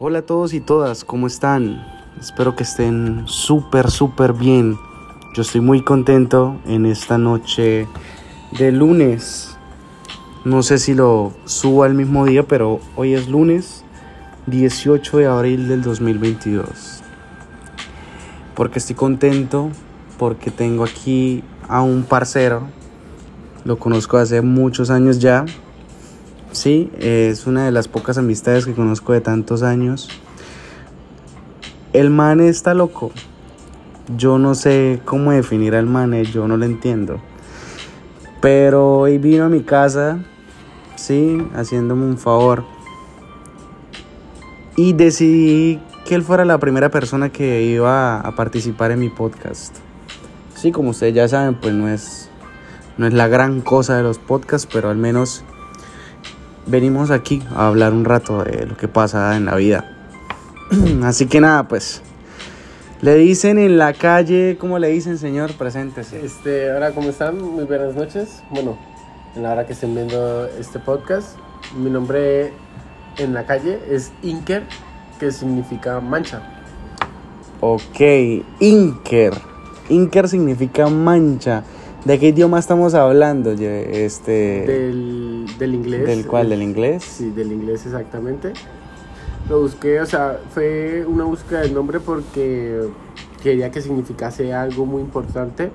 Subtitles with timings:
[0.00, 1.86] Hola a todos y todas, ¿cómo están?
[2.20, 4.76] Espero que estén súper, súper bien.
[5.36, 7.86] Yo estoy muy contento en esta noche
[8.58, 9.56] de lunes.
[10.44, 13.84] No sé si lo subo al mismo día, pero hoy es lunes
[14.48, 17.04] 18 de abril del 2022.
[18.56, 19.70] Porque estoy contento,
[20.18, 22.62] porque tengo aquí a un parcero.
[23.64, 25.46] Lo conozco hace muchos años ya
[26.54, 30.08] Sí, es una de las pocas amistades que conozco de tantos años.
[31.92, 33.10] El man está loco.
[34.16, 37.20] Yo no sé cómo definir al man, eh, yo no lo entiendo.
[38.40, 40.20] Pero hoy vino a mi casa,
[40.94, 42.64] sí, haciéndome un favor.
[44.76, 49.74] Y decidí que él fuera la primera persona que iba a participar en mi podcast.
[50.54, 52.30] Sí, como ustedes ya saben, pues no es,
[52.96, 55.44] no es la gran cosa de los podcasts, pero al menos
[56.66, 59.84] venimos aquí a hablar un rato de lo que pasa en la vida.
[61.04, 62.02] Así que nada, pues.
[63.00, 65.52] Le dicen en la calle, ¿cómo le dicen, señor?
[65.54, 66.24] Preséntese.
[66.24, 67.38] Este, hola, ¿cómo están?
[67.38, 68.42] Muy buenas noches.
[68.50, 68.78] Bueno,
[69.36, 71.36] en la hora que estén viendo este podcast,
[71.76, 72.52] mi nombre
[73.18, 74.62] en la calle es Inker,
[75.20, 76.42] que significa mancha.
[77.60, 78.00] Ok,
[78.60, 79.34] Inker.
[79.90, 81.62] Inker significa mancha.
[82.04, 83.52] ¿De qué idioma estamos hablando?
[83.52, 84.66] Este...
[84.66, 86.06] Del, del inglés.
[86.06, 86.50] ¿Del cuál?
[86.50, 87.02] ¿Del inglés?
[87.02, 88.52] Sí, del inglés exactamente.
[89.48, 92.88] Lo busqué, o sea, fue una búsqueda del nombre porque
[93.42, 95.70] quería que significase algo muy importante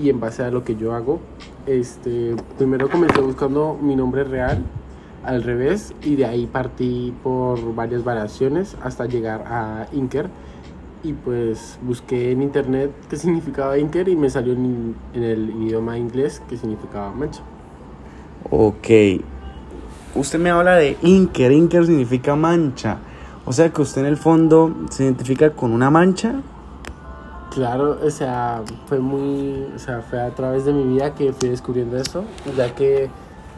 [0.00, 1.18] y en base a lo que yo hago,
[1.66, 4.62] este, primero comencé buscando mi nombre real
[5.24, 10.28] al revés y de ahí partí por varias variaciones hasta llegar a Inker
[11.06, 16.42] y pues busqué en internet qué significaba Inker y me salió en, el idioma inglés
[16.48, 17.42] que significaba mancha.
[18.50, 18.88] Ok.
[20.14, 21.52] Usted me habla de Inker.
[21.52, 22.98] Inker significa mancha.
[23.44, 26.34] O sea que usted en el fondo se identifica con una mancha.
[27.50, 31.48] Claro, o sea, fue muy, o sea, fue a través de mi vida que fui
[31.48, 32.24] descubriendo eso,
[32.56, 33.08] ya que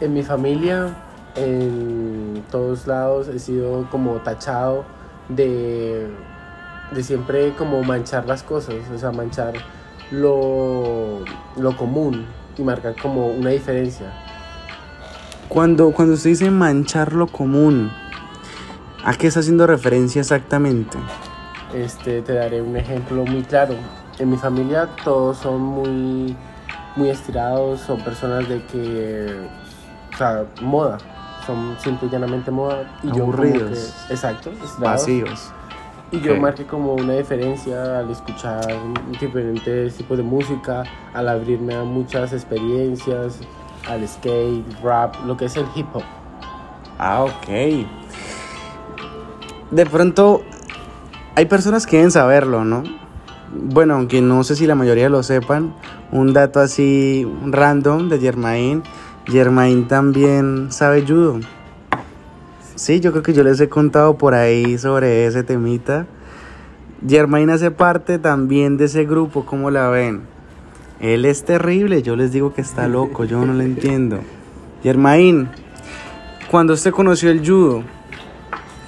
[0.01, 0.95] en mi familia,
[1.35, 4.85] en todos lados he sido como tachado
[5.29, 6.07] de
[6.93, 9.55] de siempre como manchar las cosas, o sea, manchar
[10.11, 11.25] lo,
[11.57, 12.27] lo común
[12.57, 14.13] y marcar como una diferencia.
[15.49, 17.91] Cuando, cuando usted dice manchar lo común,
[19.05, 20.99] ¿a qué está haciendo referencia exactamente?
[21.75, 23.75] Este, te daré un ejemplo muy claro.
[24.19, 26.37] En mi familia todos son muy,
[26.97, 29.49] muy estirados, son personas de que,
[30.13, 30.99] o sea, moda,
[31.47, 32.99] son simple y llanamente moda.
[33.03, 33.95] Y Aburridos.
[34.11, 35.53] exacto, vacíos.
[36.11, 38.67] Y yo marqué como una diferencia al escuchar
[39.21, 43.41] diferentes tipos de música, al abrirme a muchas experiencias,
[43.87, 46.03] al skate, rap, lo que es el hip hop.
[46.99, 47.87] Ah, ok.
[49.71, 50.43] De pronto,
[51.35, 52.85] hay personas que deben saberlo, ¿no?
[53.53, 55.75] Bueno, aunque no sé si la mayoría lo sepan,
[56.11, 58.83] un dato así random de Germain.
[59.27, 61.41] Germain también sabe judo.
[62.79, 66.07] Sí, yo creo que yo les he contado por ahí sobre ese temita.
[67.07, 70.21] Germain hace parte también de ese grupo, ¿cómo la ven?
[71.01, 74.21] Él es terrible, yo les digo que está loco, yo no lo entiendo.
[74.85, 75.49] Germain,
[76.53, 77.83] cuando usted conoció el judo,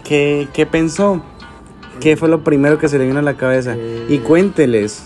[0.05, 1.25] ¿qué, pensó?
[1.99, 3.77] ¿Qué fue lo primero que se le vino a la cabeza?
[3.77, 5.05] y eh, cuénteles,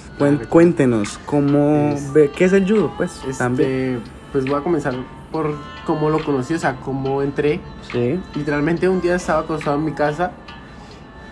[0.51, 2.93] cuéntenos, ¿cómo, ve, ¿qué es el judo?
[2.99, 4.03] Pues, este, también.
[4.31, 4.95] pues voy a comenzar
[5.35, 5.53] por
[5.85, 7.59] cómo lo conocí, o sea, cómo entré.
[7.91, 8.21] Sí.
[8.37, 10.31] Literalmente un día estaba acostado en mi casa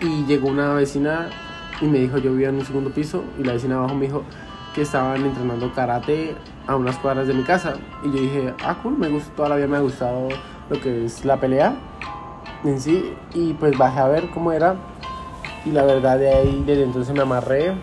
[0.01, 1.29] y llegó una vecina
[1.79, 4.23] y me dijo, yo vivía en un segundo piso y la vecina abajo me dijo
[4.75, 6.35] que estaban entrenando karate
[6.67, 7.75] a unas cuadras de mi casa.
[8.03, 10.27] Y yo dije, ah, cool, me gustó, toda la vida me ha gustado
[10.69, 11.73] lo que es la pelea
[12.65, 13.13] en sí.
[13.33, 14.75] Y pues bajé a ver cómo era.
[15.63, 17.73] Y la verdad de ahí, desde entonces me amarré.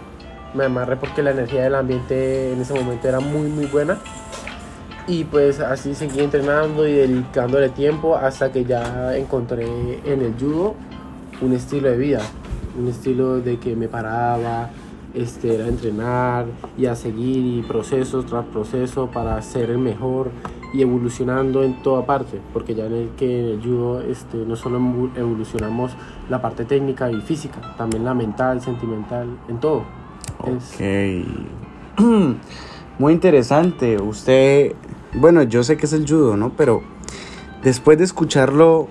[0.52, 3.96] Me amarré porque la energía del ambiente en ese momento era muy, muy buena.
[5.06, 9.66] Y pues así seguí entrenando y dedicándole tiempo hasta que ya encontré
[10.04, 10.74] en el judo
[11.40, 12.20] un estilo de vida,
[12.78, 14.70] un estilo de que me paraba,
[15.14, 16.46] este, era entrenar
[16.78, 20.30] y a seguir y procesos tras proceso para ser el mejor
[20.72, 24.54] y evolucionando en toda parte, porque ya en el que en el judo este, no
[24.54, 24.78] solo
[25.16, 25.92] evolucionamos
[26.28, 29.82] la parte técnica y física, también la mental, sentimental, en todo.
[30.38, 30.80] Ok.
[32.98, 34.00] Muy interesante.
[34.00, 34.74] Usted
[35.14, 36.52] bueno, yo sé que es el judo, ¿no?
[36.56, 36.82] Pero
[37.62, 38.88] después de escucharlo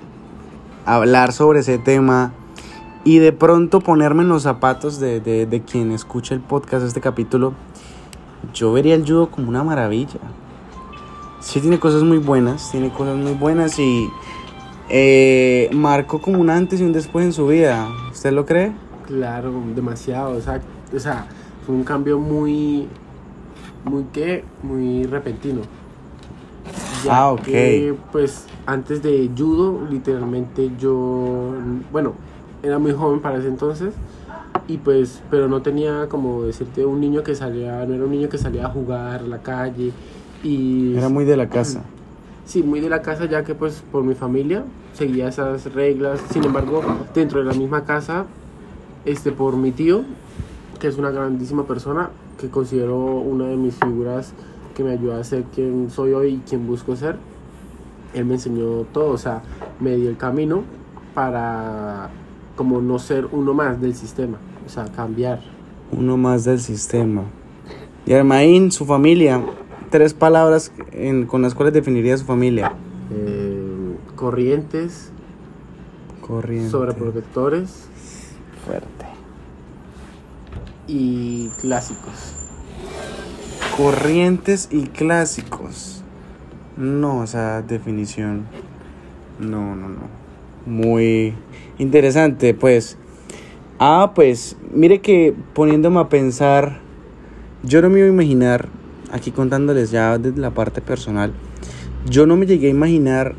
[0.86, 2.34] hablar sobre ese tema
[3.04, 7.54] y de pronto ponerme en los zapatos de, de, quien escucha el podcast, este capítulo,
[8.54, 10.20] yo vería el judo como una maravilla.
[11.40, 14.10] Sí tiene cosas muy buenas, tiene cosas muy buenas y
[14.90, 17.88] eh, marcó como un antes y un después en su vida.
[18.12, 18.74] ¿Usted lo cree?
[19.08, 20.36] Claro, demasiado.
[20.36, 20.62] O sea,
[20.94, 21.28] o sea,
[21.66, 22.88] fue un cambio muy,
[23.86, 25.62] muy qué, muy repentino.
[27.04, 27.42] Ya Ah, ok.
[27.44, 31.54] que, pues antes de judo, literalmente yo,
[31.92, 32.14] bueno,
[32.64, 33.94] era muy joven para ese entonces
[34.68, 38.30] y pues, pero no tenía como decirte un niño que salía, no era un niño
[38.30, 39.92] que salía a jugar a la calle
[40.44, 41.82] y Era muy de la casa.
[42.46, 44.64] Sí, muy de la casa ya que pues por mi familia
[44.94, 46.20] seguía esas reglas.
[46.32, 46.82] Sin embargo,
[47.14, 48.26] dentro de la misma casa,
[49.06, 50.02] este por mi tío,
[50.80, 52.10] que es una grandísima persona,
[52.40, 54.34] que considero una de mis figuras
[54.76, 57.18] que me ayuda a ser quien soy hoy y quien busco ser.
[58.14, 59.42] Él me enseñó todo, o sea,
[59.80, 60.64] me dio el camino
[61.14, 62.10] para
[62.56, 65.42] como no ser uno más del sistema, o sea, cambiar.
[65.92, 67.24] Uno más del sistema.
[68.06, 69.44] Yermaín, su familia.
[69.90, 72.74] Tres palabras en- con las cuales definiría su familia.
[73.12, 75.12] Eh, corrientes,
[76.22, 76.70] Corriente.
[76.70, 77.88] sobreprotectores
[78.66, 79.06] Fuerte.
[80.88, 82.36] y clásicos.
[83.80, 86.04] Corrientes y clásicos.
[86.76, 88.46] No, o sea, definición.
[89.40, 90.02] No, no, no.
[90.66, 91.34] Muy
[91.78, 92.98] interesante, pues.
[93.80, 96.82] Ah, pues, mire que poniéndome a pensar,
[97.64, 98.68] yo no me iba a imaginar,
[99.14, 101.32] aquí contándoles ya desde la parte personal,
[102.06, 103.34] yo no me llegué a imaginar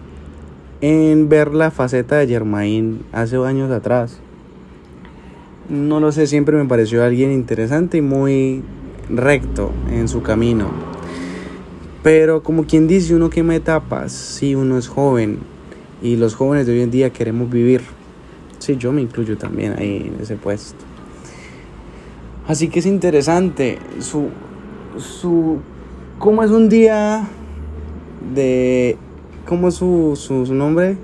[0.80, 4.20] en ver la faceta de Germain hace años atrás.
[5.68, 8.64] No lo sé, siempre me pareció alguien interesante y muy
[9.14, 10.68] recto en su camino.
[12.02, 15.38] Pero como quien dice, uno quema etapas, sí, uno es joven
[16.02, 17.82] y los jóvenes de hoy en día queremos vivir.
[18.58, 20.84] Sí, yo me incluyo también ahí en ese puesto.
[22.46, 24.28] Así que es interesante su
[24.98, 25.58] su
[26.18, 27.28] cómo es un día
[28.34, 28.96] de
[29.46, 30.96] cómo es su, su, su nombre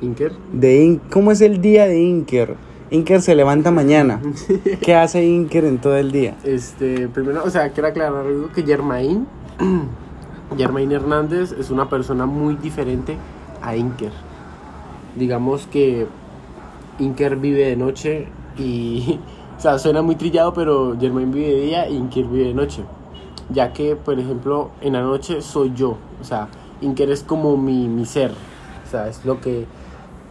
[0.00, 0.32] Inker.
[0.52, 2.56] de In- cómo es el día de Inker.
[2.92, 4.20] Inker se levanta mañana.
[4.82, 6.36] ¿Qué hace Inker en todo el día?
[6.42, 9.28] Este, primero, o sea, quiero aclarar algo que Germain,
[10.56, 13.16] Germain Hernández es una persona muy diferente
[13.62, 14.10] a Inker.
[15.14, 16.08] Digamos que
[16.98, 18.26] Inker vive de noche
[18.58, 19.20] y,
[19.56, 22.82] o sea, suena muy trillado, pero Germain vive de día y Inker vive de noche.
[23.50, 26.48] Ya que, por ejemplo, en la noche soy yo, o sea,
[26.80, 29.66] Inker es como mi, mi ser, o sea, es lo que,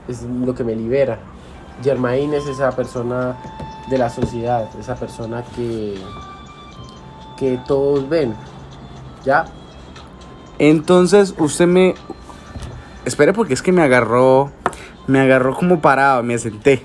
[0.10, 1.20] es lo que me libera.
[1.84, 3.36] Germain es esa persona
[3.90, 5.96] de la sociedad, esa persona que,
[7.38, 8.36] que todos ven.
[9.26, 9.46] ¿Ya?
[10.58, 11.96] Entonces usted me...
[13.06, 14.52] Espere porque es que me agarró...
[15.08, 16.84] Me agarró como parado, me senté.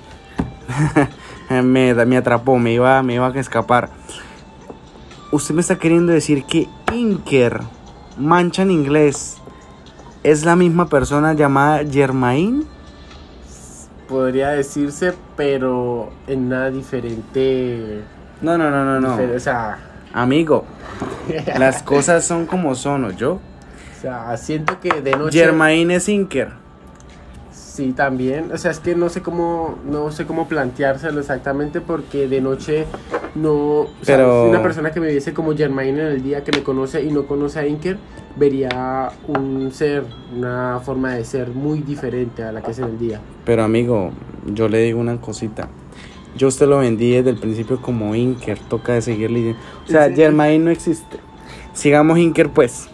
[1.50, 3.90] me, me atrapó, me iba, me iba a escapar.
[5.30, 7.60] Usted me está queriendo decir que Inker,
[8.16, 9.38] mancha en inglés,
[10.22, 12.66] es la misma persona llamada Germain.
[14.14, 18.02] Podría decirse, pero en una diferente...
[18.40, 19.34] No, no, no, no, no.
[19.34, 19.76] O sea,
[20.12, 20.64] Amigo,
[21.58, 23.32] las cosas son como son, ¿o yo?
[23.32, 25.36] o sea, siento que de noche...
[25.36, 26.50] Germain es Inker.
[27.74, 28.52] Sí, también.
[28.52, 32.84] O sea, es que no sé cómo, no sé cómo planteárselo exactamente porque de noche
[33.34, 33.52] no...
[33.80, 36.52] O sea, Pero- si una persona que me viese como Germain en el día que
[36.52, 37.98] me conoce y no conoce a Inker,
[38.36, 40.04] vería un ser,
[40.36, 43.20] una forma de ser muy diferente a la que es en el día.
[43.44, 44.12] Pero amigo,
[44.46, 45.68] yo le digo una cosita.
[46.36, 49.56] Yo usted lo vendí desde el principio como Inker, toca de seguirle.
[49.84, 50.14] O sea, Sí.
[50.14, 51.16] Germain no existe.
[51.72, 52.86] Sigamos Inker pues.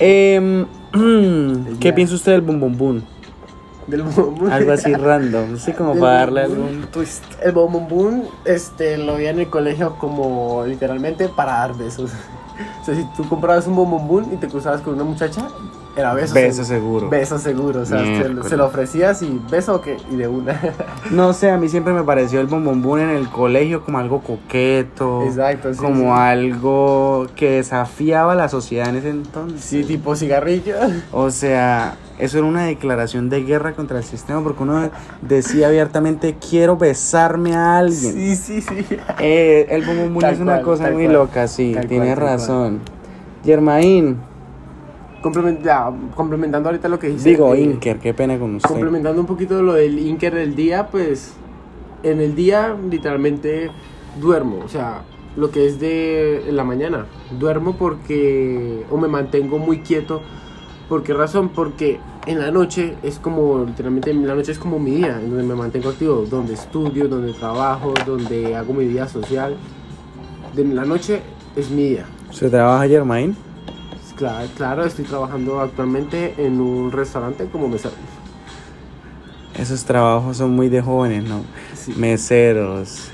[0.00, 0.66] Em,
[1.78, 3.02] ¿Qué piensa usted del Bum Bum Bum?
[3.86, 4.50] Del boom.
[4.50, 7.22] Algo así random, así como para darle algún twist.
[7.42, 12.10] El Boom Boom este, lo vi en el colegio como literalmente para dar besos.
[12.80, 15.46] O sea, si tú comprabas un Boom Boom y te cruzabas con una muchacha,
[15.96, 17.08] era beso, Beso seguro.
[17.08, 18.46] Beso seguro, o sea, se, Miércoles.
[18.48, 20.60] se lo ofrecías y beso que y de una.
[21.10, 25.22] No sé, a mí siempre me pareció el Bum en el colegio como algo coqueto.
[25.24, 26.20] Exacto, sí, Como sí.
[26.20, 29.60] algo que desafiaba a la sociedad en ese entonces.
[29.62, 30.74] Sí, tipo cigarrillo.
[31.12, 34.90] O sea, eso era una declaración de guerra contra el sistema porque uno
[35.22, 38.12] decía abiertamente quiero besarme a alguien.
[38.12, 38.86] Sí, sí, sí.
[39.20, 39.84] Eh, el
[40.20, 41.12] Tal es una cual, cosa muy cual.
[41.14, 42.80] loca, sí, Tal tienes cual, razón.
[43.44, 44.16] Germain,
[45.22, 47.30] complementando ahorita lo que dijiste.
[47.30, 48.68] digo de- Inker, qué pena con usted.
[48.68, 51.34] Complementando un poquito lo del Inker del día, pues
[52.02, 53.70] en el día literalmente
[54.20, 55.02] duermo, o sea,
[55.36, 57.06] lo que es de en la mañana,
[57.38, 60.22] duermo porque o me mantengo muy quieto.
[60.88, 61.48] ¿Por qué razón?
[61.48, 65.30] Porque en la noche es como, literalmente en la noche es como mi día, en
[65.30, 69.56] donde me mantengo activo, donde estudio, donde trabajo, donde hago mi vida social.
[70.54, 71.20] De la noche
[71.56, 72.06] es mi día.
[72.30, 73.36] ¿Se trabaja Germain?
[74.16, 77.94] Claro, claro, estoy trabajando actualmente en un restaurante como mesero.
[79.54, 81.42] Esos trabajos son muy de jóvenes, ¿no?
[81.74, 81.92] Sí.
[81.96, 83.08] Meseros,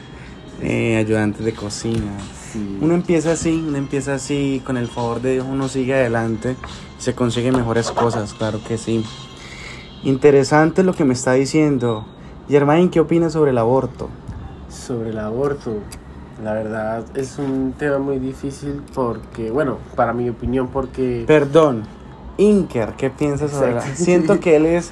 [0.61, 2.12] eh, ayudantes de cocina.
[2.52, 2.78] Sí.
[2.80, 6.56] Uno empieza así, uno empieza así, con el favor de Dios uno sigue adelante,
[6.99, 9.04] se consigue mejores cosas, claro que sí.
[10.04, 12.04] Interesante lo que me está diciendo.
[12.49, 14.09] Germain, ¿qué opinas sobre el aborto?
[14.68, 15.78] Sobre el aborto,
[16.42, 21.25] la verdad es un tema muy difícil porque, bueno, para mi opinión, porque...
[21.26, 21.84] Perdón,
[22.37, 23.80] Inker, ¿qué piensas sobre la-.
[23.94, 24.90] Siento que él es...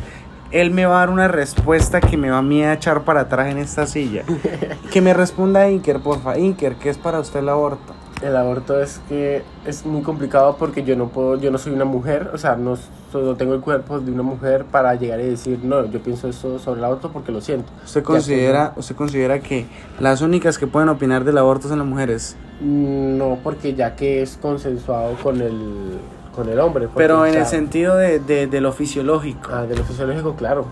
[0.53, 3.21] Él me va a dar una respuesta que me va a mí a echar para
[3.21, 4.25] atrás en esta silla.
[4.93, 6.37] Que me responda Inker, porfa.
[6.39, 7.95] Inker, ¿qué es para usted el aborto?
[8.21, 11.85] El aborto es que es muy complicado porque yo no puedo, yo no soy una
[11.85, 12.77] mujer, o sea, no,
[13.19, 16.59] no tengo el cuerpo de una mujer para llegar y decir, no, yo pienso eso
[16.59, 17.73] sobre el aborto porque lo siento.
[17.85, 19.67] ¿Usted Ya, considera, ¿Usted considera que
[19.99, 22.37] las únicas que pueden opinar del aborto son las mujeres?
[22.61, 26.01] Mm, No, porque ya que es consensuado con el,
[26.31, 26.89] con el hombre.
[26.95, 30.67] Pero en el sentido de, de, de lo fisiológico, ah, de lo fisiológico, claro.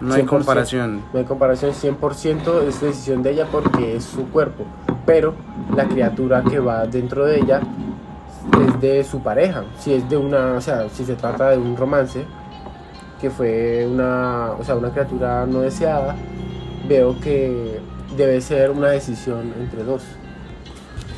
[0.00, 0.26] no hay 100%.
[0.26, 1.06] comparación.
[1.12, 4.64] No hay comparación, 100% es decisión de ella porque es su cuerpo.
[5.06, 5.34] Pero
[5.74, 7.60] la criatura que va dentro de ella
[8.66, 9.64] es de su pareja.
[9.78, 12.24] Si es de una, o sea, si se trata de un romance,
[13.20, 16.16] que fue una, o sea, una criatura no deseada,
[16.88, 17.80] veo que
[18.16, 20.02] debe ser una decisión entre dos.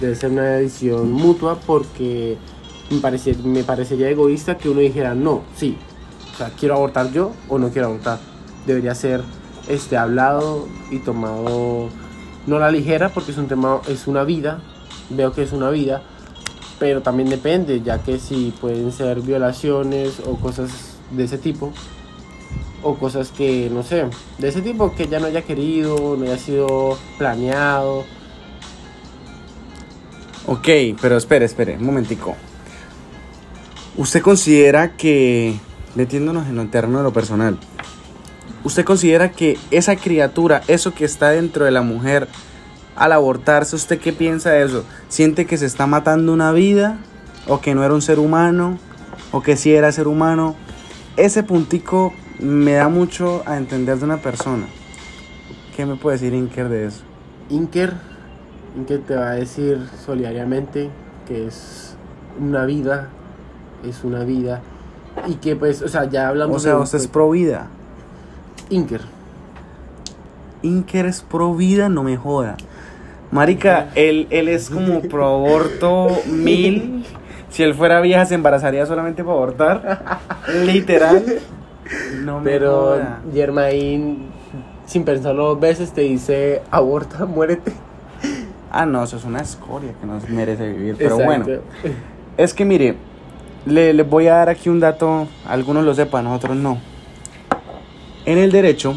[0.01, 2.37] Debe ser una decisión mutua porque
[2.91, 5.79] me, parece- me parecería egoísta que uno dijera no, sí,
[6.35, 8.19] o sea, quiero abortar yo o no quiero abortar.
[8.67, 9.23] Debería ser
[9.69, 11.89] este hablado y tomado
[12.49, 14.61] no la ligera porque es un tema, es una vida,
[15.11, 16.03] veo que es una vida,
[16.83, 21.73] pero también depende, ya que si pueden ser violaciones o cosas de ese tipo,
[22.83, 24.07] o cosas que, no sé,
[24.39, 28.05] de ese tipo que ya no haya querido, no haya sido planeado.
[30.49, 30.69] Ok,
[31.01, 32.35] pero espere, espere, un momentico.
[33.97, 35.55] ¿Usted considera que,
[35.95, 37.59] metiéndonos en lo interno de lo personal,
[38.65, 42.27] ¿usted considera que esa criatura, eso que está dentro de la mujer,
[42.97, 44.85] al abortarse, ¿usted qué piensa de eso?
[45.09, 46.99] ¿Siente que se está matando una vida?
[47.49, 48.79] ¿O que no era un ser humano?
[49.31, 50.55] ¿O que sí era ser humano?
[51.17, 54.67] Ese puntico me da mucho a entender de una persona.
[55.77, 57.03] ¿Qué me puede decir Inker de eso?
[57.49, 57.95] Inker,
[58.77, 60.91] Inker te va a decir solidariamente
[61.27, 61.97] que es
[62.39, 63.09] una vida,
[63.85, 64.61] es una vida,
[65.27, 67.69] y que pues, o sea, ya hablamos O sea, usted es pro vida.
[68.71, 69.03] Inker.
[70.63, 72.57] Inker es pro vida, no me joda.
[73.33, 77.05] Marica, él, él es como pro aborto mil.
[77.49, 80.21] Si él fuera vieja, se embarazaría solamente para abortar.
[80.65, 81.25] Literal.
[82.21, 83.21] No me Pero joda.
[83.33, 84.27] Germain,
[84.87, 87.73] sin pensarlo dos veces, te dice aborta, muérete.
[88.71, 90.95] Ah, no, eso es una escoria que no merece vivir.
[90.97, 91.45] Pero Exacto.
[91.45, 91.63] bueno,
[92.39, 92.97] es que mire,
[93.67, 95.27] le, le voy a dar aquí un dato.
[95.47, 96.79] Algunos lo sepan, nosotros no.
[98.25, 98.95] En el derecho,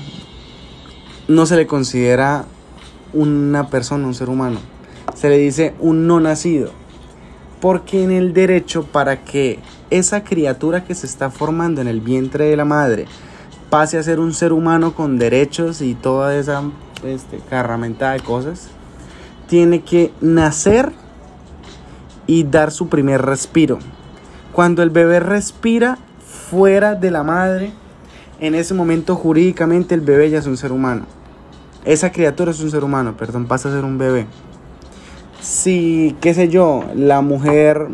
[1.27, 2.45] no se le considera
[3.15, 4.59] una persona, un ser humano.
[5.15, 6.71] Se le dice un no nacido.
[7.61, 12.45] Porque en el derecho, para que esa criatura que se está formando en el vientre
[12.45, 13.07] de la madre
[13.69, 16.63] pase a ser un ser humano con derechos y toda esa
[17.03, 18.67] este, carramentada de cosas,
[19.47, 20.91] tiene que nacer
[22.27, 23.79] y dar su primer respiro.
[24.51, 25.97] Cuando el bebé respira
[26.49, 27.73] fuera de la madre,
[28.39, 31.05] en ese momento jurídicamente el bebé ya es un ser humano.
[31.85, 34.25] Esa criatura es un ser humano, perdón, pasa a ser un bebé.
[35.39, 37.87] Si, qué sé yo, la mujer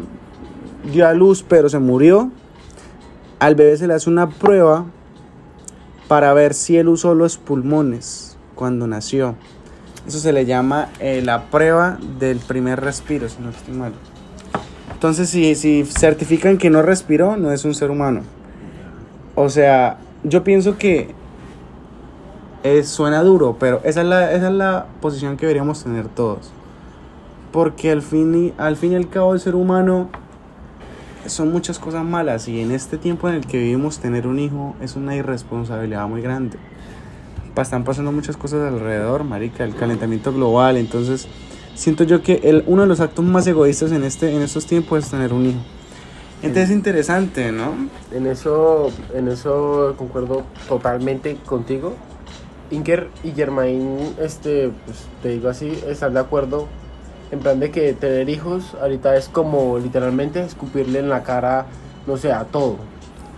[0.91, 2.31] dio a luz pero se murió,
[3.39, 4.85] al bebé se le hace una prueba
[6.07, 9.35] para ver si él usó los pulmones cuando nació.
[10.07, 13.91] Eso se le llama eh, la prueba del primer respiro, si no estoy mal.
[14.93, 18.21] Entonces, si, si certifican que no respiró, no es un ser humano.
[19.35, 21.13] O sea, yo pienso que
[22.63, 26.51] eh, suena duro, pero esa es, la, esa es la posición que deberíamos tener todos.
[27.51, 30.09] Porque al fin, y, al fin y al cabo el ser humano
[31.25, 34.75] son muchas cosas malas y en este tiempo en el que vivimos tener un hijo
[34.81, 36.57] es una irresponsabilidad muy grande.
[37.55, 41.27] Están pasando muchas cosas alrededor, marica, el calentamiento global, entonces
[41.75, 45.03] siento yo que el, uno de los actos más egoístas en, este, en estos tiempos
[45.03, 45.59] es tener un hijo.
[46.41, 47.73] Entonces es interesante, ¿no?
[48.11, 51.93] En eso, en eso concuerdo totalmente contigo.
[52.71, 56.67] Inker y Germain, este, pues, te digo así, están de acuerdo
[57.31, 61.65] en plan de que tener hijos ahorita es como literalmente escupirle en la cara,
[62.05, 62.77] no sé, a todo.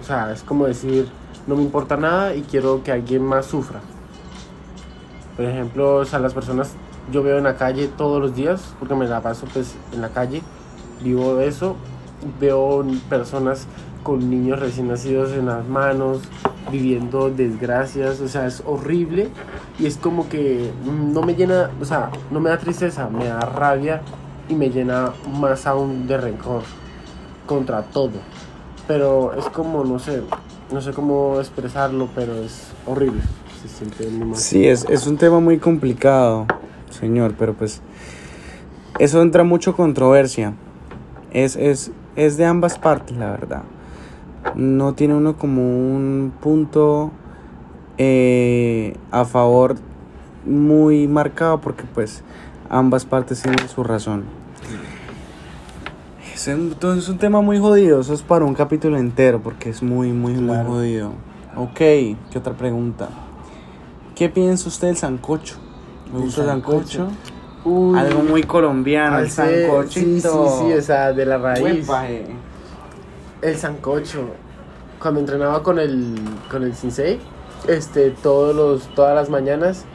[0.02, 1.08] O sea, es como decir,
[1.48, 3.82] no me importa nada y quiero que alguien más sufra.
[5.36, 6.74] Por ejemplo, o sea, las personas
[7.12, 10.10] yo veo en la calle todos los días, porque me la paso pues en la
[10.10, 10.42] calle,
[11.04, 11.75] vivo eso,
[12.40, 13.68] veo personas
[14.03, 16.22] con niños recién nacidos en las manos,
[16.72, 19.29] viviendo desgracias, o sea, es horrible
[19.79, 23.39] y es como que no me llena, o sea, no me da tristeza, me da
[23.39, 24.01] rabia
[24.50, 26.63] y me llena más aún de rencor
[27.45, 28.12] contra todo.
[28.88, 30.22] Pero es como, no sé,
[30.72, 33.22] no sé cómo expresarlo, pero es horrible.
[33.62, 34.38] Se siente muy mal.
[34.38, 36.48] Sí, es, es un tema muy complicado,
[36.89, 37.81] señor, pero pues
[39.00, 40.53] eso entra mucho controversia.
[41.31, 43.63] Es, es, es de ambas partes, la verdad.
[44.55, 47.12] No tiene uno como un punto
[47.97, 49.75] eh, a favor
[50.45, 52.23] muy marcado porque pues
[52.69, 54.23] ambas partes tienen su razón.
[56.33, 59.81] Es un, es un tema muy jodido, eso es para un capítulo entero porque es
[59.83, 60.63] muy, muy, Claro.
[60.69, 61.12] muy jodido.
[61.55, 63.07] Ok, ¿qué otra pregunta?
[64.15, 65.55] ¿Qué piensa usted del sancocho?
[66.12, 67.07] ¿Me gusta el sancocho?
[67.65, 70.45] Uy, Algo muy colombiano, el parce, sancochito.
[70.45, 71.63] Sí, sí, sí, o sea, de la raíz.
[71.63, 72.25] Huepaje.
[73.43, 74.29] El sancocho.
[75.00, 76.15] Cuando entrenaba con el
[76.50, 77.19] con el sensei,
[77.67, 79.85] este todos los todas las mañanas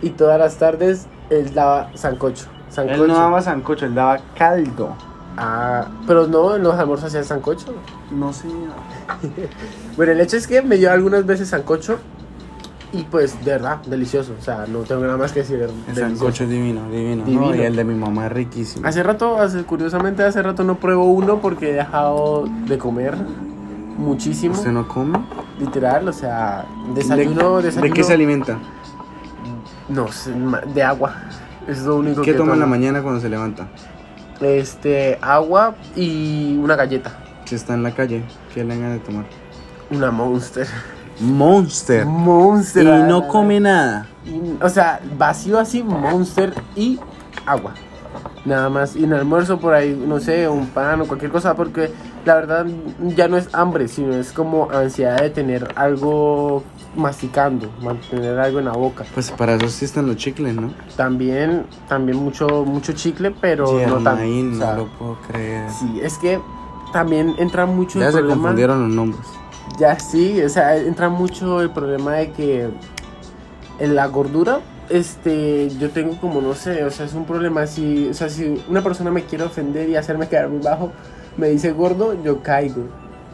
[0.00, 2.46] y todas las tardes él daba sancocho.
[2.70, 3.04] Sancocho.
[3.04, 4.96] Él no daba sancocho, él daba caldo.
[5.36, 7.74] Ah, pero no, en los almuerzos hacía sancocho.
[8.10, 8.48] No sé.
[9.96, 11.98] Bueno, el hecho es que me dio algunas veces sancocho
[12.92, 14.34] y pues de verdad, delicioso.
[14.38, 15.68] O sea, no tengo nada más que decir.
[15.88, 17.24] El sancocho es divino, divino.
[17.24, 17.46] Divino.
[17.48, 18.86] No, y el de mi mamá es riquísimo.
[18.86, 23.14] Hace rato, hace, curiosamente hace rato no pruebo uno porque he dejado de comer
[23.98, 24.54] muchísimo.
[24.54, 25.18] ¿Usted no come?
[25.58, 26.64] Literal, o sea,
[26.94, 27.88] desayuno, ¿De, desayuno.
[27.88, 28.58] ¿De qué se alimenta?
[29.88, 30.06] No,
[30.74, 31.14] de agua.
[31.66, 33.68] Es lo único ¿Qué que toma en la mañana cuando se levanta?
[34.40, 37.18] Este, agua y una galleta.
[37.44, 38.22] Si está en la calle,
[38.54, 39.24] ¿qué le hagan de tomar?
[39.90, 40.66] Una Monster.
[41.20, 42.04] Monster.
[42.06, 42.84] Monster.
[42.84, 44.06] Y no come nada.
[44.26, 46.98] y- o sea, vacío así, Monster y
[47.46, 47.72] agua.
[48.44, 48.94] Nada más.
[48.96, 51.90] Y en almuerzo por ahí, no sé, un pan o cualquier cosa, porque
[52.24, 52.66] la verdad
[53.16, 56.62] ya no es hambre, sino es como ansiedad de tener algo
[56.96, 59.04] masticando, mantener algo en la boca.
[59.14, 60.72] Pues para eso sí están los chicles, ¿no?
[60.96, 64.14] También, también mucho, mucho chicle, pero no o sea,
[64.72, 65.68] no lo puedo creer.
[65.70, 66.40] Sí, es que
[66.92, 68.40] también entra mucho Ya el se problema.
[68.42, 69.26] confundieron los nombres.
[69.78, 72.70] Ya sí, o sea, entra mucho el problema de que
[73.78, 77.66] en la gordura, este, yo tengo como, no sé, o sea, es un problema.
[77.66, 80.92] Si, o sea, si una persona me quiere ofender y hacerme quedar muy bajo,
[81.36, 82.84] me dice gordo, yo caigo.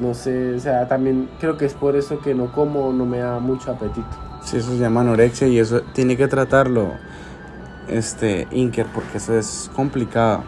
[0.00, 3.18] No sé, o sea, también creo que es por eso que no como, no me
[3.18, 4.08] da mucho apetito.
[4.42, 6.88] Sí, eso se llama anorexia y eso tiene que tratarlo,
[7.88, 10.42] este, Inker, porque eso es complicado.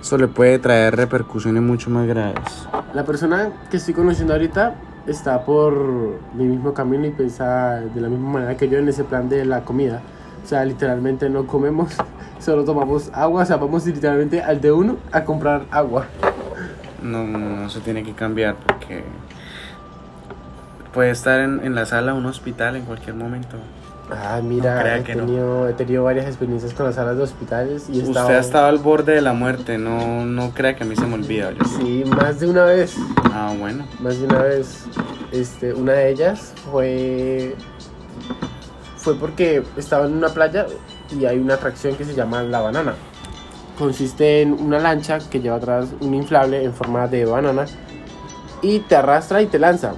[0.00, 2.68] Eso le puede traer repercusiones mucho más graves.
[2.92, 4.74] La persona que estoy conociendo ahorita
[5.06, 9.04] está por mi mismo camino y piensa de la misma manera que yo en ese
[9.04, 10.02] plan de la comida.
[10.44, 11.96] O sea, literalmente no comemos,
[12.38, 16.06] solo tomamos agua, o sea, vamos literalmente al de uno a comprar agua.
[17.02, 19.04] No, no, eso tiene que cambiar porque
[20.92, 23.58] puede estar en, la sala un hospital en cualquier momento.
[24.10, 25.04] Ah, mira, he, no.
[25.04, 28.78] tenido, he tenido varias experiencias con las salas de hospitales y Usted ha estado al
[28.78, 31.50] borde de la muerte, no, no crea que a mí se me olvida.
[31.50, 31.64] Yo.
[31.64, 32.96] Sí, más de una vez.
[33.32, 33.84] Ah, bueno.
[34.00, 34.84] más de una vez.
[35.32, 37.56] Este, una de ellas fue
[38.96, 40.66] fue porque estaba en una playa
[41.16, 42.94] y hay una atracción que se llama la banana.
[43.78, 47.66] Consiste en una lancha que lleva atrás un inflable en forma de banana
[48.62, 49.94] y te arrastra y te lanza.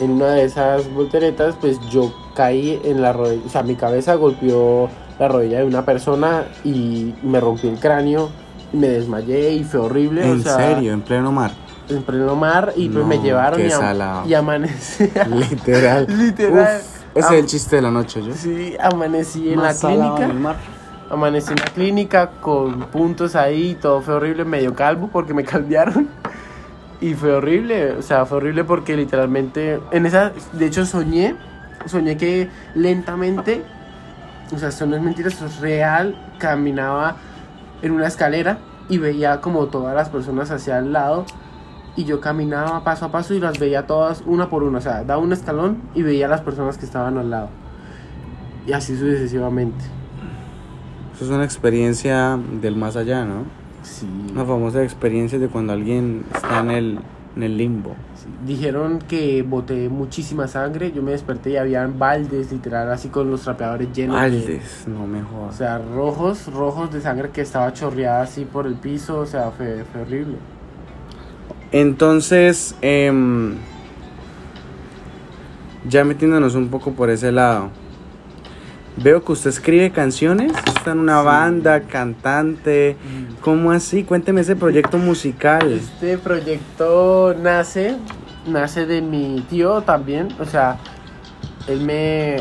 [0.00, 4.14] En una de esas volteretas, pues yo caí en la rodilla, o sea, mi cabeza
[4.14, 8.28] golpeó la rodilla de una persona y me rompí el cráneo,
[8.72, 10.22] y me desmayé y fue horrible.
[10.22, 11.50] o En sea, serio, en pleno mar.
[11.88, 13.80] en pleno mar y pues No, me llevaron y, am-
[14.24, 14.34] y.
[15.34, 16.06] Literal.
[16.16, 16.80] Literal.
[16.80, 18.32] Uf, ese es el chiste de la noche, yo.
[18.34, 20.24] Sí, amanecí en la Más salado clínica.
[20.24, 20.56] en el mar.
[21.10, 26.08] Amanecí en la clínica con puntos ahí, todo fue horrible, medio calvo porque me caldearon.
[27.00, 31.36] Y fue horrible, o sea, fue horrible porque literalmente en esa de hecho soñé,
[31.86, 33.62] soñé que lentamente,
[34.52, 37.16] o sea, esto no es mentira, esto es real, caminaba
[37.82, 38.58] en una escalera
[38.88, 41.24] y veía como todas las personas hacia el lado
[41.94, 45.04] y yo caminaba paso a paso y las veía todas una por una, o sea,
[45.04, 47.48] daba un escalón y veía a las personas que estaban al lado.
[48.66, 49.84] Y así sucesivamente.
[51.14, 53.44] Eso es una experiencia del más allá, ¿no?
[53.88, 54.06] Sí.
[54.32, 56.98] Una famosa experiencia de cuando alguien está en el,
[57.36, 57.94] en el limbo.
[58.46, 63.40] Dijeron que boté muchísima sangre, yo me desperté y habían baldes literal así con los
[63.42, 65.56] trapeadores llenos de- Aldes, no me o jodas.
[65.56, 69.84] sea, rojos, rojos de sangre que estaba chorreada así por el piso, o sea, fue,
[69.90, 70.36] fue horrible.
[71.72, 73.54] Entonces, em,
[75.88, 77.70] ya metiéndonos un poco por ese lado.
[79.00, 81.26] Veo que usted escribe canciones, está en una Sí.
[81.26, 82.96] banda, cantante.
[83.42, 84.02] ¿Cómo así?
[84.02, 85.72] Cuénteme ese proyecto musical.
[85.72, 87.96] Este proyecto nace,
[88.46, 90.78] nace de mi tío también, o sea,
[91.68, 92.36] él me,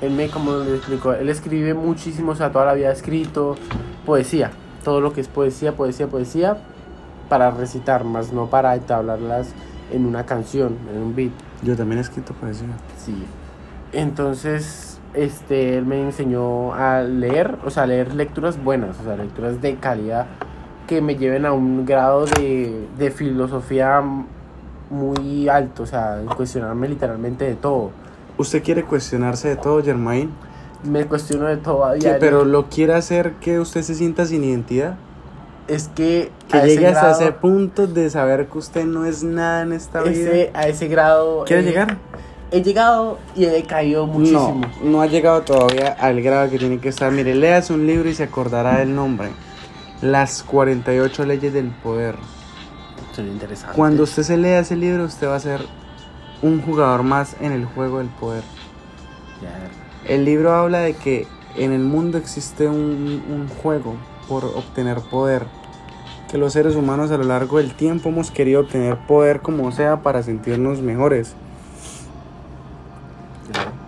[0.00, 3.54] él me, como le explico, él escribe muchísimo, o sea, toda la vida ha escrito
[4.04, 4.50] poesía,
[4.82, 6.56] todo lo que es poesía, poesía, poesía,
[7.28, 9.52] para recitar, más no para entablarlas
[9.92, 11.30] en una canción, en un beat.
[11.62, 12.66] Yo también he escrito poesía.
[12.98, 13.14] Sí.
[13.92, 19.16] Entonces, este, él me enseñó a leer, o sea, a leer lecturas buenas, o sea,
[19.16, 20.26] lecturas de calidad
[20.86, 24.02] que me lleven a un grado de, de filosofía
[24.90, 27.90] muy alto, o sea, cuestionarme literalmente de todo.
[28.36, 30.30] ¿Usted quiere cuestionarse de todo, Germain?
[30.82, 32.18] Me cuestiono de todo a ¿Qué, diario.
[32.20, 34.96] pero lo quiere hacer que usted se sienta sin identidad.
[35.66, 39.06] es que Que a ese llegue hasta grado- ese punto de saber que usted no
[39.06, 40.60] es nada en esta ese- vida.
[40.60, 41.96] a ese grado ¿Quiere eh, llegar?
[42.50, 44.60] He llegado y he caído muchísimo.
[44.82, 47.10] No, no ha llegado todavía al grado que tiene que estar.
[47.10, 49.30] Mire, léase un libro y se acordará del nombre.
[50.02, 52.16] Las 48 leyes del poder.
[53.14, 53.76] Sería interesante.
[53.76, 55.62] Cuando usted se lea ese libro, usted va a ser
[56.42, 58.42] un jugador más en el juego del poder.
[59.42, 60.12] Ya.
[60.12, 61.26] El libro habla de que
[61.56, 63.94] en el mundo existe un, un juego
[64.28, 65.46] por obtener poder.
[66.30, 70.02] Que los seres humanos a lo largo del tiempo hemos querido obtener poder como sea
[70.02, 71.34] para sentirnos mejores.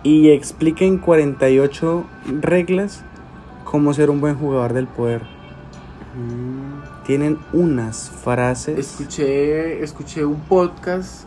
[0.03, 2.05] Y explica en 48
[2.41, 3.03] reglas
[3.63, 5.23] cómo ser un buen jugador del poder.
[7.05, 8.77] Tienen unas frases.
[8.79, 11.25] Escuché, escuché un podcast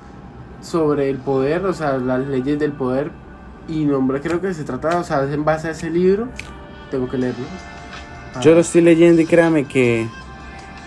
[0.61, 3.11] sobre el poder, o sea, las leyes del poder.
[3.69, 6.29] Y nombre creo que se trata, o sea, en base a ese libro.
[6.91, 7.45] Tengo que leerlo.
[8.35, 10.09] Ah, Yo lo estoy leyendo y créame que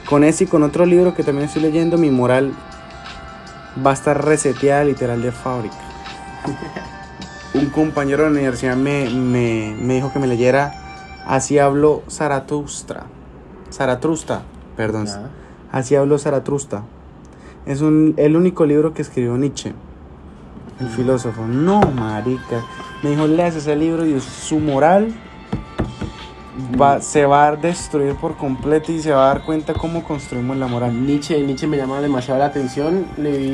[0.10, 2.52] con ese y con otro libro que también estoy leyendo, mi moral
[3.86, 5.76] va a estar reseteada literal de fábrica.
[7.54, 10.74] Un compañero de la universidad me, me- me dijo que me leyera
[11.26, 13.04] Así habló Zaratustra.
[13.72, 14.42] Zaratrusta,
[14.76, 15.08] perdón.
[15.72, 16.84] Así habló Zaratrusta.
[17.66, 19.74] Es un, el único libro que escribió Nietzsche,
[20.82, 21.46] el filósofo.
[21.48, 22.62] No, marica.
[23.04, 25.14] Me dijo, leas ese libro y su moral
[26.80, 30.58] va, se va a destruir por completo y se va a dar cuenta cómo construimos
[30.58, 31.06] la moral.
[31.06, 33.06] Nietzsche, Nietzsche me llama demasiado la atención.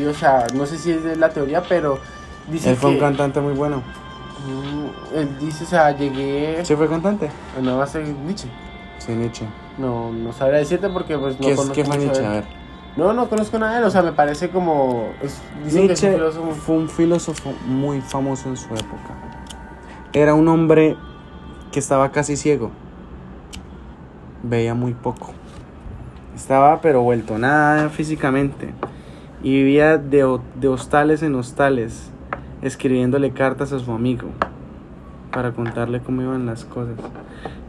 [0.09, 1.99] O sea, no sé si es de la teoría, pero
[2.51, 2.95] dice Él fue que.
[2.95, 3.77] un cantante muy bueno.
[4.47, 7.29] Mm, él dice, o sea, llegué ¿Sí fue cantante?
[7.57, 8.47] a no base de Nietzsche.
[8.99, 9.45] Sí, Nietzsche.
[9.77, 12.25] No, no sabría decirte porque pues no ¿Qué, es, conozco ¿qué fue Nietzsche?
[12.25, 12.43] A ver.
[12.97, 15.09] No, no conozco nada de él, o sea, me parece como...
[15.21, 19.15] Es, dicen que es un Nietzsche filósofo- fue un filósofo muy famoso en su época.
[20.11, 20.97] Era un hombre
[21.71, 22.71] que estaba casi ciego.
[24.43, 25.31] Veía muy poco.
[26.35, 28.73] Estaba pero vuelto nada físicamente.
[29.43, 32.09] Y vivía de, de hostales en hostales,
[32.61, 34.29] escribiéndole cartas a su amigo
[35.31, 36.95] para contarle cómo iban las cosas.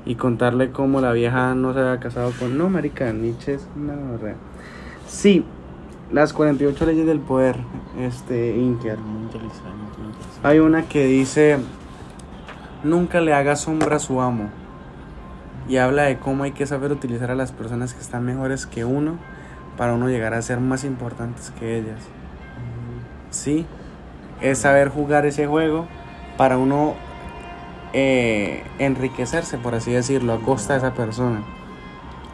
[0.07, 2.57] Y contarle cómo la vieja no se había casado con...
[2.57, 4.37] No, marica, Nietzsche es una gonorrea.
[5.07, 5.44] Sí,
[6.11, 7.57] las 48 leyes del poder,
[7.98, 8.98] este, Inker.
[10.42, 11.59] Hay una que dice,
[12.83, 14.48] nunca le haga sombra a su amo.
[15.68, 18.85] Y habla de cómo hay que saber utilizar a las personas que están mejores que
[18.85, 19.18] uno
[19.76, 22.00] para uno llegar a ser más importantes que ellas.
[23.31, 23.66] Sí,
[24.40, 25.87] es saber jugar ese juego
[26.37, 26.94] para uno
[27.92, 31.42] eh, enriquecerse, por así decirlo, a costa de esa persona.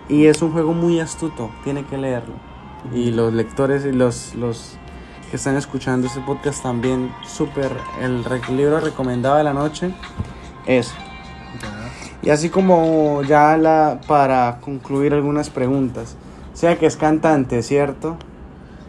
[0.08, 2.34] Y es un juego muy astuto, tiene que leerlo.
[2.92, 4.76] Y los lectores y los, los
[5.30, 8.24] que están escuchando este podcast también, súper, el
[8.56, 9.92] libro recomendado de la noche
[10.66, 10.94] es.
[12.22, 16.16] Y así como ya la, para concluir algunas preguntas,
[16.52, 18.16] sea que es cantante, ¿cierto?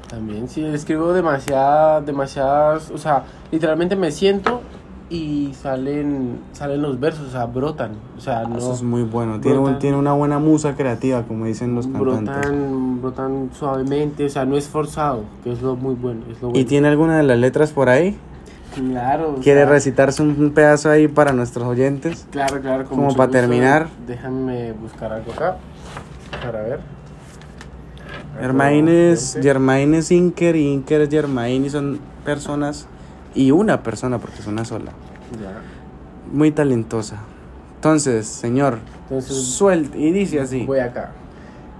[0.09, 4.61] También, sí, escribo demasiadas, demasiadas, o sea, literalmente me siento
[5.09, 8.57] y salen, salen los versos, o sea, brotan, o sea, no...
[8.57, 9.79] Eso es muy bueno, tiene, brotan.
[9.79, 12.25] tiene una buena musa creativa, como dicen los cantantes.
[12.35, 16.49] brotan, brotan suavemente, o sea, no es forzado, que es lo muy bueno, es lo
[16.49, 16.67] ¿Y bueno.
[16.67, 18.17] tiene alguna de las letras por ahí?
[18.75, 22.27] Claro, ¿Quiere sea, recitarse un un pedazo ahí para nuestros oyentes?
[22.31, 23.31] Claro, claro, Como para gusto.
[23.31, 23.87] terminar.
[24.05, 25.57] Déjame buscar algo acá,
[26.43, 26.79] para ver.
[28.39, 29.47] Germain es, Gente.
[29.47, 32.87] Germain es Inker y Inker es Germain y son personas
[33.33, 34.91] y una persona porque es una sola.
[35.31, 35.61] Ya.
[36.31, 37.17] Muy talentosa.
[37.75, 40.65] Entonces, señor, Entonces, suelte y dice así.
[40.65, 41.11] Voy acá.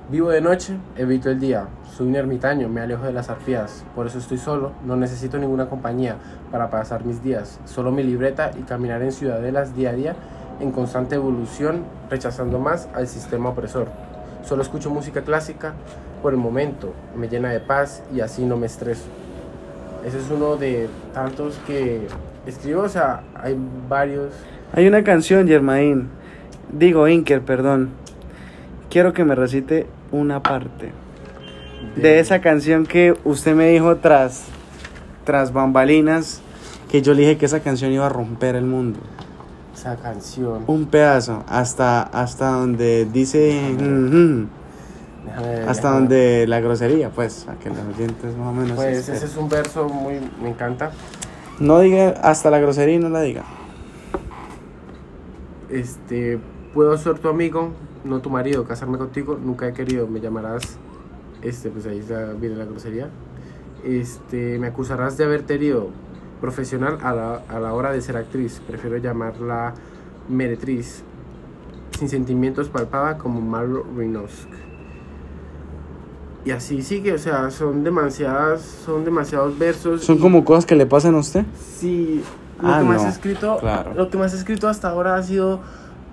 [0.10, 1.68] Vivo de noche, evito el día.
[1.96, 3.84] Soy un ermitaño, me alejo de las arpías.
[3.96, 6.16] Por eso estoy solo, no necesito ninguna compañía
[6.52, 7.60] para pasar mis días.
[7.66, 10.16] Solo mi libreta y caminar en ciudadelas día a día
[10.60, 13.88] en constante evolución, rechazando más al sistema opresor.
[14.44, 15.74] Solo escucho música clásica
[16.22, 19.06] por el momento, me llena de paz y así no me estreso.
[20.06, 22.08] Ese es uno de tantos que
[22.46, 23.58] escribo, o sea, hay
[23.90, 24.34] varios.
[24.74, 26.10] Hay una canción, Germain.
[26.72, 27.90] Digo, Inker, perdón.
[28.90, 30.92] Quiero que me recite una parte
[31.96, 34.46] de esa canción que usted me dijo tras
[35.28, 36.42] tras bambalinas
[36.90, 39.00] que yo le dije que esa canción iba a romper el mundo.
[39.76, 40.64] Esa canción.
[40.68, 43.76] Un pedazo, hasta, hasta donde dice...
[45.68, 48.72] hasta donde la grosería, pues, a que los oyentes más o menos...
[48.74, 49.18] Pues esperen.
[49.18, 50.20] ese es un verso muy.
[50.42, 50.92] Me encanta.
[51.60, 53.44] No diga hasta la grosería y no la diga.
[55.70, 56.40] Este.
[56.74, 57.72] Puedo ser tu amigo,
[58.04, 58.66] no tu marido.
[58.66, 60.08] Casarme contigo, nunca he querido.
[60.08, 60.78] Me llamarás.
[61.42, 63.10] Este, pues ahí está, viene la grosería.
[63.84, 64.60] Este.
[64.60, 65.90] Me acusarás de haberte herido.
[66.42, 68.62] Profesional a la, a la hora de ser actriz.
[68.68, 69.74] Prefiero llamarla
[70.30, 71.04] meretriz.
[71.98, 74.48] Sin sentimientos palpaba como Marlo Reynosk.
[76.48, 80.02] Y así sigue, o sea, son demasiadas, son demasiados versos.
[80.06, 81.44] ¿Son como cosas que le pasan a usted?
[81.60, 82.24] Sí,
[82.62, 83.94] lo Ah, que más no, he escrito, claro.
[83.94, 85.60] lo que más he escrito hasta ahora ha sido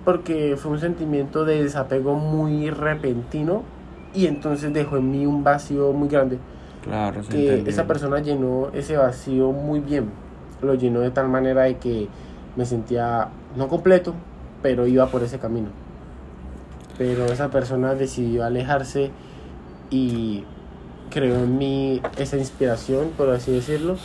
[0.03, 3.63] porque fue un sentimiento de desapego muy repentino
[4.13, 6.37] y entonces dejó en mí un vacío muy grande
[6.83, 7.71] Claro, que entendió.
[7.71, 10.09] esa persona llenó ese vacío muy bien.
[10.61, 12.09] Lo llenó de tal manera de que
[12.57, 14.13] me sentía no completo,
[14.61, 15.69] pero iba por ese camino.
[16.97, 19.11] Pero esa persona decidió alejarse
[19.95, 20.43] y
[21.09, 23.95] creó en mí esa inspiración, por así decirlo,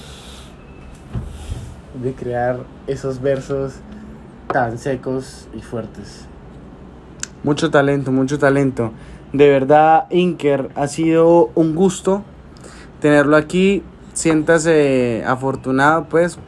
[2.00, 3.74] de crear esos versos
[4.53, 6.26] tan secos y fuertes.
[7.42, 8.92] Mucho talento, mucho talento.
[9.33, 12.22] De verdad, Inker, ha sido un gusto
[13.00, 13.83] tenerlo aquí.
[14.12, 16.38] Siéntase afortunado, pues.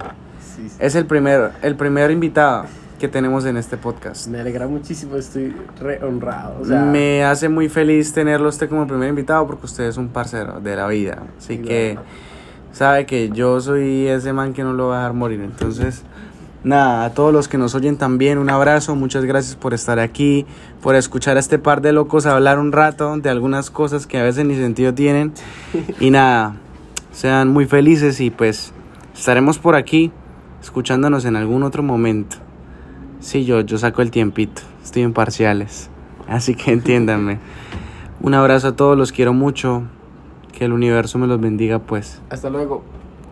[0.41, 0.77] Sí, sí.
[0.79, 2.67] Es el primer, el primer invitado
[3.03, 4.29] que tenemos en este podcast.
[4.29, 6.61] Me alegra muchísimo, estoy re honrado.
[6.61, 10.11] o sea, Me hace muy feliz tenerlo usted como primer invitado porque usted es un
[10.11, 11.25] parcero de la vida.
[11.37, 11.99] Así Sí, que
[12.71, 15.41] sabe que yo soy ese man que no lo va a dejar morir.
[15.41, 16.05] Entonces,
[16.63, 18.95] nada, a todos los que nos oyen también, un abrazo.
[18.95, 20.47] Muchas gracias por estar aquí,
[20.81, 24.23] por escuchar a este par de locos hablar un rato de algunas cosas que a
[24.23, 25.33] veces ni sentido tienen.
[25.99, 26.55] Y nada,
[27.11, 28.73] sean muy felices y pues
[29.13, 30.13] estaremos por aquí
[30.61, 32.37] escuchándonos en algún otro momento.
[33.23, 35.89] Sí, yo, yo saco el tiempito, estoy en parciales,
[36.29, 37.39] así que entiéndanme.
[38.21, 39.85] Un abrazo a todos, los quiero mucho,
[40.53, 42.21] que el universo me los bendiga pues.
[42.31, 42.83] Hasta luego.